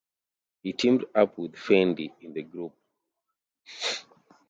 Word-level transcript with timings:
He 0.63 0.73
teamed 0.73 1.05
up 1.13 1.37
with 1.37 1.53
Fendi 1.53 2.11
in 2.21 2.33
the 2.33 2.41
group. 2.41 2.73